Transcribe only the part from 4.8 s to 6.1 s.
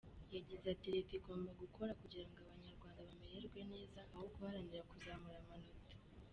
kuzamura amanota.